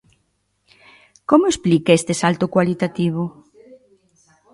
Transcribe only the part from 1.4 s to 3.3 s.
explica este salto cualitativo?